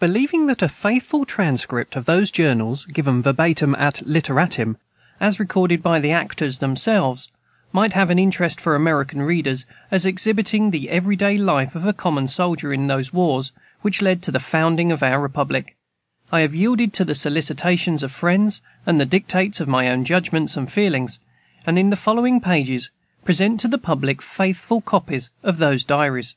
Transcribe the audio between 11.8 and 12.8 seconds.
a common soldier